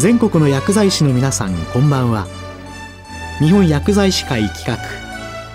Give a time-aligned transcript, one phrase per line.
[0.00, 2.26] 全国の薬剤師の皆さんこんばんは。
[3.38, 4.78] 日本薬剤師会企画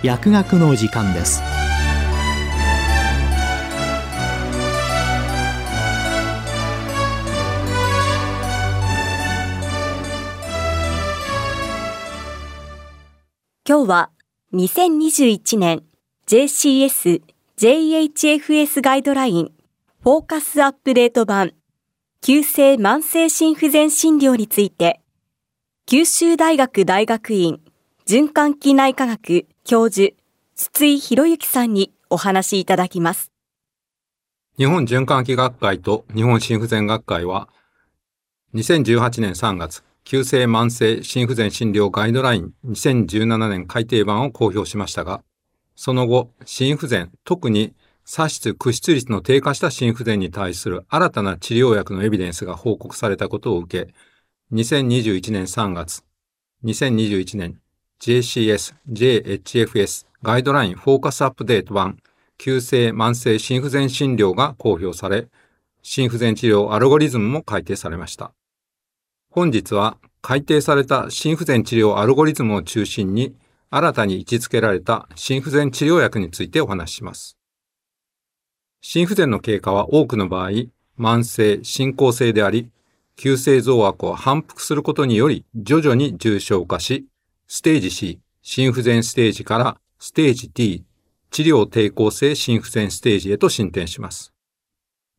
[0.04, 1.41] 薬学の時間です。
[13.68, 14.12] 今日は
[14.54, 15.82] 2021年
[16.27, 17.23] JCS
[17.57, 19.52] JHFS ガイドライン
[20.04, 21.54] フォーカスアップデート版。
[22.28, 25.00] 急性慢性心不全診療について
[25.86, 27.61] 九州大学大学院
[28.07, 30.16] 循環器内科学教授
[30.56, 33.31] 筒井博之さんにお話しいただきます。
[34.58, 37.47] 日本循環器学会と日本心不全学会は
[38.55, 45.22] 2018年3月急性慢性心不全診療ガイドライン2017年改訂版を公表しましたが、
[45.75, 53.93] その後、心不全、特に左室屈出率の低下した心不全に対する新たな治療薬のエビデンスが報告されたことを受け、
[54.53, 56.03] 2021年3月、
[56.63, 57.59] 2021年
[57.99, 61.97] JCS、JHFS ガイドラインフォーカスアップデート版
[62.38, 65.27] 急性慢性心不全診療が公表され、
[65.81, 68.33] 心不全治療アルゴリズムも改定されました。
[69.30, 73.35] 本日は改定された心不全治療アルゴリズムを中心に
[73.69, 77.37] 新たに位置づけられた心不全治療薬についてお話しします。
[78.88, 80.52] 心不全の経過は多くの場合、
[81.00, 82.69] 慢性、進行性であり、
[83.16, 87.08] 急性増悪を反復することにより徐々に重症化し、
[87.47, 90.83] ステージ C、心不全ステージからステージ D、
[91.31, 94.33] 治療抵抗性心不全ステージへと進展します。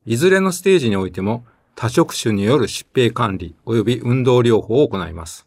[0.04, 5.44] いずれのステージにおいても多職種による疾病管理及び運動療法を行います。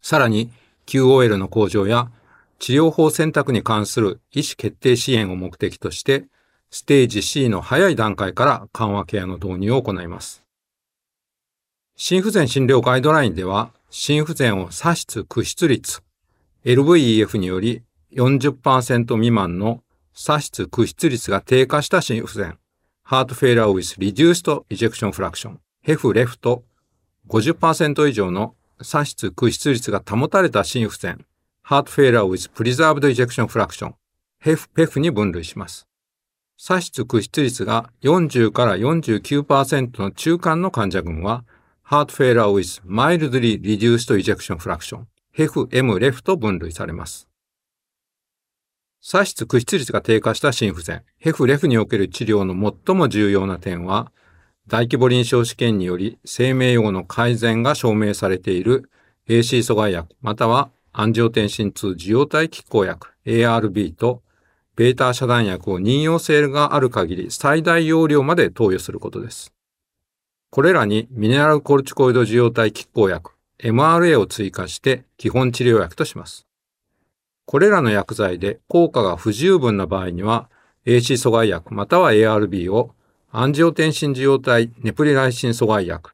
[0.00, 0.52] さらに
[0.86, 2.12] QOL の向上や
[2.60, 6.26] 治療法選択に関する意思決定支援を目的として、
[6.74, 10.42] ステージ C の早い段階から緩和ケアの導入を行います。
[11.96, 16.02] 心不全診療ガイドラインでは、心不全を左室屈出率、
[16.64, 17.82] LVEF により
[18.14, 19.82] 40%未満の
[20.14, 22.58] 左室屈出率が低下した心不全、
[23.06, 26.64] Heart Failure with Reduced Ejection Fraction HEF-REF と
[27.28, 31.26] 50%以上の左室屈出率が保たれた心不全
[31.66, 33.92] Heart Failure with Preserved Ejection Fraction
[34.42, 35.86] HEF-PEF に分類します。
[36.64, 41.44] 左室屈出率が40から49%の中間の患者群は
[41.88, 45.06] Heart Failure with Mildly Reduced Ejection Fraction
[45.36, 47.28] HEF-M-REF と分類されます。
[49.00, 52.54] 左室屈出率が低下した心不全、ヘフレフにおける治療の
[52.86, 54.12] 最も重要な点は、
[54.68, 58.88] 大規模臨床試験により生命予後の改善が証明されている
[59.28, 64.22] AC 阻害薬、またはアンジオテンシン2受容体拮抗薬 ARB と
[64.76, 69.52] ベータ遮断薬を任用性がある限り最大容量まで投与することです。
[70.50, 76.46] これらにミネラルコルチコイド受容体拮抗薬 MRA を追加して基本治療薬とします。
[77.46, 80.48] これらの薬剤で効果が不十分な場合には、
[80.84, 82.94] AC 阻害薬または ARB を
[83.30, 86.12] アンジオテンシン受容体ネプリライシン阻害薬、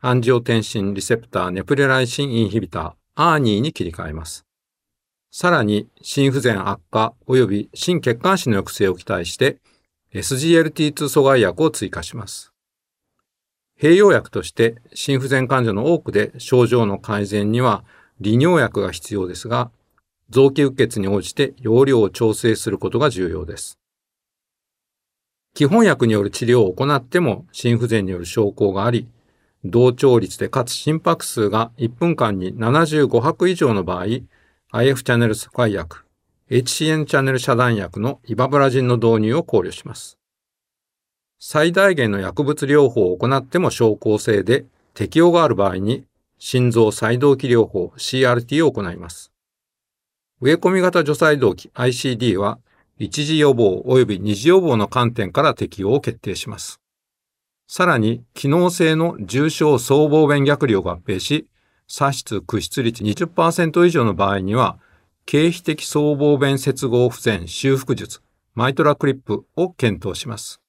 [0.00, 4.44] アンジオテンシンリセプターネプリライシンインヒビター、アーニーに切り替えます。
[5.34, 9.56] さらに、心不全悪化及び心血管死の抑制を期待して、
[10.12, 12.52] SGLT2 阻害薬を追加します。
[13.80, 17.82] 併用薬として、心不全患者の多くで症状の改善には
[18.20, 19.70] 利尿薬が必要ですが、
[20.28, 23.78] 臓器う血に応じて容量を調整することが重要です。
[25.54, 29.08] 基本薬による治療を行っても心不全による症候があり、
[29.64, 34.04] 同調率でかつ心拍数が1分間に75拍以上の場合、
[34.74, 36.06] IF チャンネル阻害薬、
[36.50, 40.16] HCN チャンネル遮断薬のイバブラジンの導入を考慮します。
[41.38, 46.06] 最大限の薬物療法を行っても症候性で適用がある場合に、
[46.38, 49.30] 心臓再動機療法 CRT を行います。
[50.40, 52.58] 植え込み型除細動器 ICD は、
[52.96, 56.80] 一時予防及び二次予防の観点から適用を決定します。
[57.66, 61.46] さらに、機能性の重症総合弁逆流を合併し、
[61.94, 64.78] 左室屈出率20%以上の場合には、
[65.26, 68.22] 経皮的総合弁接合不全修復術、
[68.54, 70.62] マイトラクリップを検討します。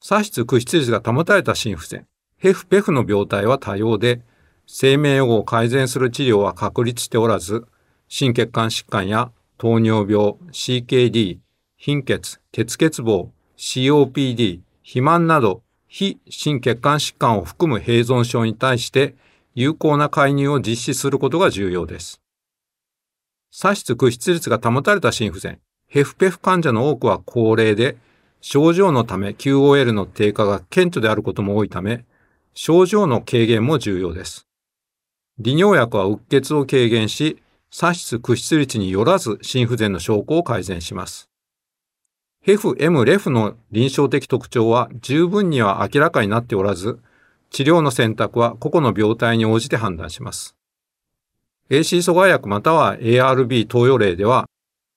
[0.00, 2.04] 左室屈出率が保たれた心不全、
[2.36, 4.22] ヘフペフの病態は多様で、
[4.66, 7.64] 生命予後を改善する治療は確立しておらず、
[8.08, 11.38] 心血管疾患や糖尿病、CKD、
[11.76, 19.14] 貧血、鉄欠乏、COPD、肥満など非心血管疾患を含む併存症に対して
[19.58, 22.20] 有効な介入を実施することが重要です。
[23.50, 27.96] 左室屈出率が保たれた心不全、ヘフペフ患者の多くは高齢で、
[28.42, 32.04] 症状のため QOL の低下が顕著であることも多いため、
[32.52, 34.46] 症状の軽減も重要です。
[35.38, 41.30] 利尿薬はうっ血を軽減し、左室屈出率によらず心不全の証拠を改善します。
[42.42, 47.00] ヘフ M レフの臨床的特徴は十分には明らかになっておらず、
[47.50, 50.56] 治療の選択は個々の病態に応じて判断します。
[51.68, 54.48] AC 阻害薬または ARB 投与例では、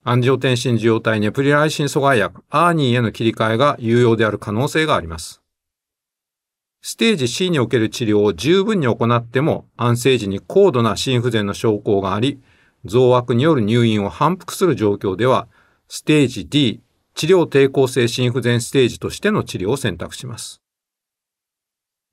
[0.04, 5.42] アンジオテンシン受容体ネプリライシン阻害薬アーニーへの切り替えが有用である可能性があります。
[6.82, 12.40] ステージ C における治療を十分に行っても安静時に高度な心不全の症候があり、
[12.86, 15.48] 増悪による入院を反復する状況では、
[15.90, 16.82] ステージ D、
[17.16, 20.62] 治療抵抗性心不全ステージとしての治療を選択します。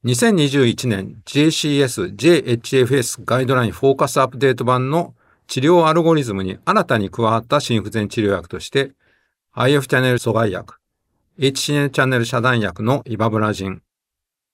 [0.05, 5.15] 2021年 JCS JHFS ガイドラインフォーカスアップデート版の
[5.47, 8.93] 治療アルゴリズムに新たに加わった心不全治療薬として
[9.55, 10.75] IF チャンネル阻害薬、
[11.39, 13.81] HCN チャンネル遮断薬のイバブラジン、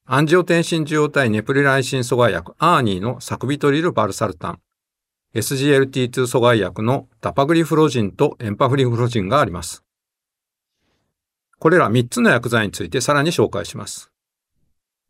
[0.07, 4.61] アンジオテンシン受容体ネプリライシン阻害薬アーニーのサクビトリルバルサルタン、
[5.35, 9.83] SGLT2 阻害薬のダパグリフロジンとエンパフリフロジンがあります。
[11.59, 14.12] これら3つの薬剤についてさらに紹介します。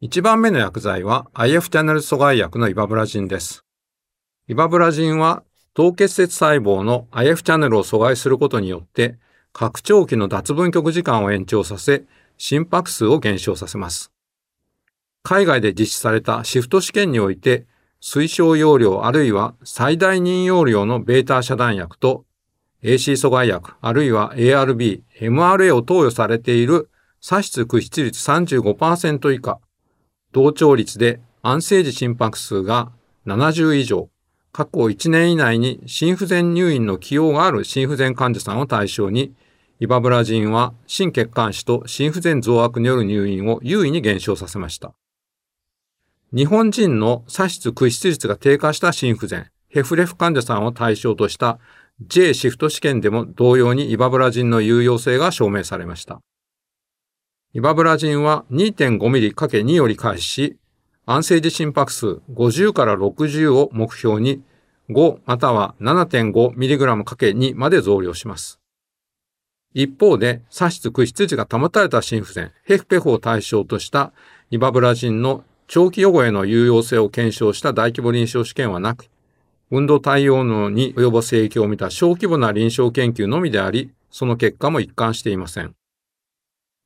[0.02, 3.64] 1番目の薬剤は IF チャンネル阻害薬のイバブラジンです。
[4.49, 5.44] イバブラジンは
[5.75, 9.16] 糖結節細胞の IF チャンネルを阻害することによって
[9.52, 12.02] 拡張器の脱分極時間を延長させ
[12.37, 14.10] 心拍数を減少させます。
[15.22, 17.66] 海外で実施されたシフト試験において、
[18.02, 22.25] 推奨容量あるいは最大任用量のベータ遮断薬と
[22.82, 26.90] AC 阻害薬あるいは ARB、MRA を投与されている
[27.20, 29.60] 左室屈出率35%以下、
[30.32, 32.90] 同調率で安静時心拍数が
[33.26, 34.08] 70以上、
[34.52, 39.34] 過去1年以内に心不全入院の起用がある心不全患者さんを対象に、
[39.81, 44.93] イバブラジンは心血管死と心不全増悪による入院を優位に減少させました。
[46.34, 51.58] 日本人の左室屈出率が低下した心不全、ヘフレフ患者さんを対象とした
[52.00, 56.20] J シフト試験でも同様にイバブラジンの有用性が証明されました。
[57.54, 60.56] イバブラジンは 2.5mm×2 より開始し、
[61.04, 64.43] 安静時心拍数50から60を目標に
[64.88, 68.58] 5または 7.5mg×2 まで増量します。
[69.75, 74.12] 一方で、左室屈出値が保たれた心不全、ヘフペフを対象とした
[74.50, 79.10] イバブラジンの長期予後への有用性を検証した大規模臨床試験はなく、
[79.70, 85.75] 運動対応能に及ぼす影響を見た小規模な臨床研究のみであり、その結果も一貫していません。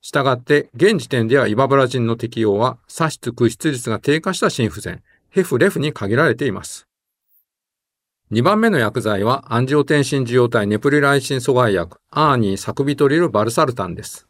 [0.07, 6.87] したがって、現時点ではイバブラジンの適用は、左室屈出率が低下した心不全、ヘフレフに限られています。
[8.31, 14.29] 2番目の薬剤は、アンジオテンシン受容体ネプリライシン阻害薬、アーニーサクビトリルバルサルタンです。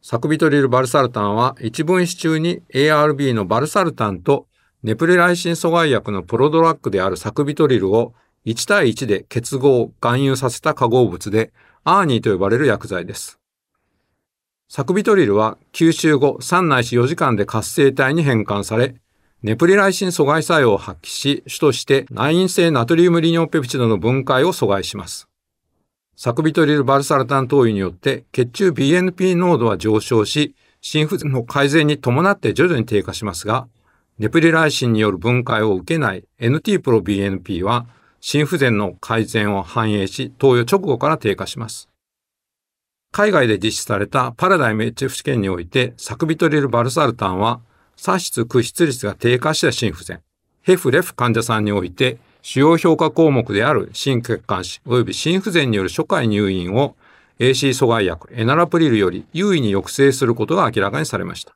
[0.00, 4.46] サクビトリルバルサルタンは一分子中に ARB のバルサルタンと
[4.84, 8.12] ネプリライシン阻害薬のプロドラッグであるサクビトリルを
[8.44, 11.52] 1対1で結合、含有させた化合物で
[11.82, 13.40] アーニーと呼ばれる薬剤です。
[14.68, 18.96] サクビトリルは吸収後3ないし4時間で活性体に変換され、
[19.42, 25.28] ネプリライシン阻害作用を発揮し、主として内因性ナトリウム利尿ペプチドの分解を阻害します。
[26.16, 33.68] サクビトリルバルサルタン投与によって血中 BNP 濃度は上昇し、心不全の改善に伴って徐々に低下しますが、
[34.18, 37.86] ネプリライシンによる分解を受けない NT プロ BNP は
[38.20, 41.90] 心不全の改善を反映し、投与直後から低下します。
[43.16, 47.60] 海外で実施されたパラダイム HF 試験において、サクビトリルバルサルタンは、
[47.94, 50.20] 左室屈出率が低下した心不全、
[50.62, 56.96] ヘフレフ患者さんにおいて主要評価項目である心血管死及び心不全による初回入院を
[57.38, 61.54] AC 阻害薬エナラプリルより優位に抑制することが明らかにされました。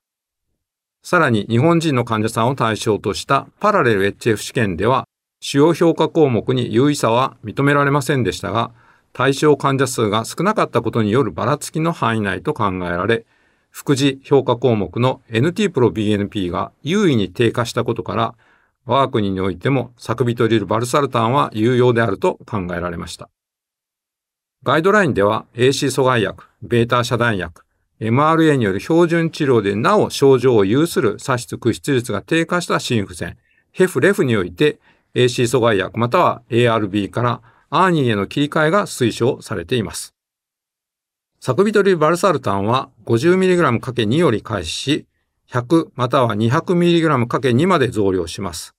[1.03, 5.07] さらに日本人の患者さんを対象としたパラレル HF 試験では
[5.41, 8.71] 主要評価項目に優位さは認められませんでしたが、
[9.19, 13.27] 対象患者数が少なかったことによるばらつきの範囲内と考えられ、
[13.69, 18.37] 副次評価項目の NT プロ BNP が優位に低下したことから、
[18.87, 23.29] 我が国においてもサクビトリルバルサルタンは有用であると考えられました。
[24.63, 27.65] ガイドラインでは AC 阻害薬、ベータ遮断薬、
[28.01, 33.37] MRA による標準治療でなお症状を有する左室屈出率が低下した心不全、
[33.73, 34.79] ヘフレフにおいて
[35.17, 40.15] AC 阻害薬または ARB からアーニーへの切り替えが推奨されています。
[41.41, 45.07] サクビトリルバルサルタンは 50mg×2 より開始し、
[45.51, 48.75] 100または 200mg×2 まで増量します。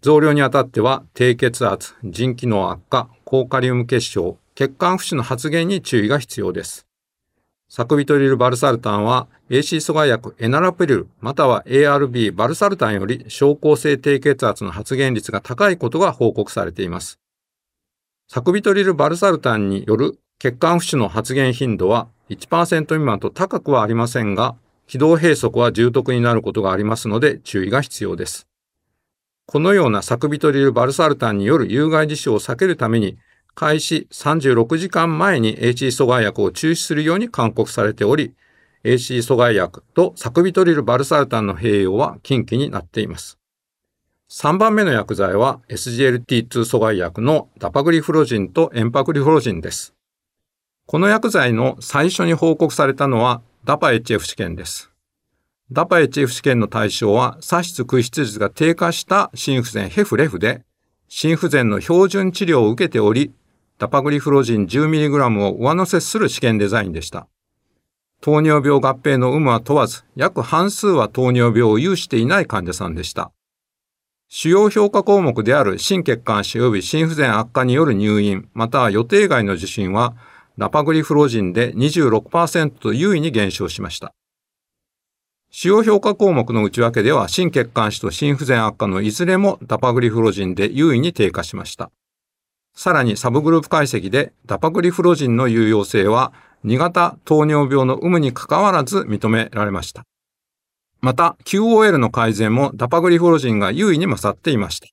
[0.00, 6.86] 増量にあたっては低血圧、腎機能悪化、高カリウム結晶、血管浮腫の発現に注意が必要です。
[7.68, 17.20] サクビトリルバルサルタンは AC 阻害薬エナラペリルまたは ARB バルサルタンより症候性低血圧の発現率が高いことが報告されています。
[18.32, 24.54] サクビトリルバルサルタンによる血管浮腫の発現頻度は1%未満と高くはありませんが、
[24.86, 28.46] 気道閉塞は重篤になることがありますので注意が必要です。
[29.46, 33.18] このようなサクビトリルバルサルタンによる有害事象を避けるために
[33.56, 38.32] 開始36時間前に HE 阻害薬を中止するように勧告されており、
[38.84, 43.39] HE 阻害薬とサクビトリルバルサルタンの併用は禁忌になっています。
[44.32, 49.92] 3番目の薬剤は SGLT2 阻害薬のダパグリフロジンとエンパグリフロジンです。
[50.86, 54.92] この薬剤の最初に報告されたのはダパ HF 試験です。
[55.72, 60.62] ダパ HF 試験の対象は、左室空室率が低下した心不全ヘフレフで、
[61.08, 63.32] 心不全の標準治療を受けており、
[63.78, 67.26] ダパグリフロジン 10mg を上乗せする試験デザインでした。
[68.20, 73.32] 糖尿病合併の有無は問わず、約半数は糖尿病を有していない患者さんでした。
[74.32, 80.14] 主要評価項目である心血管死及び心不全悪化による入院、または予定外の受診は、
[80.56, 84.14] ダパグリフロジンで26%と優位に減少しました。
[85.50, 91.90] 主要評価項目の内訳では、心血管死と心不全悪化のいずれもダパグリフロジンで優位に低下しました。
[92.72, 96.32] さらにサブグループ解析でダパグリフロジンの有用性は
[96.64, 100.04] 2型糖尿病の有無にかかわらず認められました。
[101.00, 104.88] また QOL の改善もダパグリフロジンが優位に勝っていました。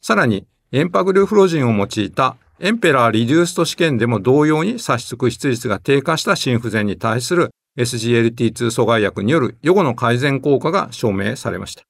[0.00, 11.82] さらにエンパグリフロジンを用いたエンペラーリデュースト試験でも同様に差出出率が低下した心不全に対する SGLT2 阻害薬による予後の改善効果が証明されました。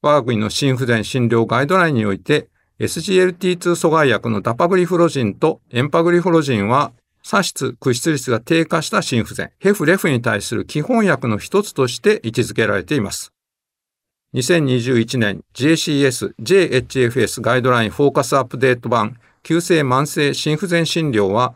[0.00, 2.48] 我が国の心不全診療ガイドラインにおいて
[2.80, 6.92] SGLT2 阻害薬のダパグリフロジンとエンパグリフロジンは、
[7.28, 13.34] 左室、屈出率が低下した心不全、ヘフレフに対する基本薬の一つとして位置づけられています。
[14.32, 21.52] 2021年 JCS、JHFS ガイドラインフォーカスアップデート版急性慢性心不全診療は、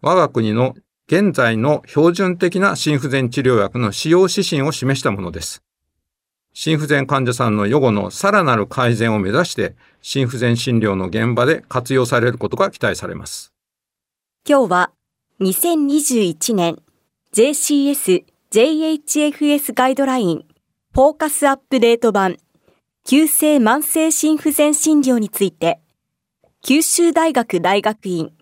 [0.00, 0.74] 我が国の
[1.06, 5.62] 現在の標準的な心不全治療薬の使用指針を示したものです。
[6.54, 13.52] 心不全患者さんの予後のさらなる改善を目指して、心不全診療の現場で活用されることが期待されます。
[14.48, 14.92] 今日は
[15.40, 16.76] 2021年
[17.32, 20.44] JCS JHFS ガイドライン
[20.92, 22.36] フォーカスアップデート版
[23.06, 25.80] 急性慢性心不全診療について
[26.60, 28.32] 九州大学大学院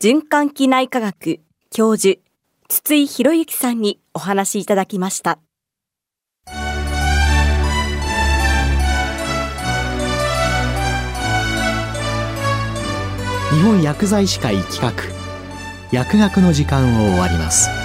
[0.00, 1.40] 循環器内科学
[1.72, 2.20] 教授
[2.68, 5.40] 筒井博之さんにお話しいただきました。
[13.50, 15.13] 日本薬剤師会企画
[15.94, 17.83] 薬学の時間を終わります。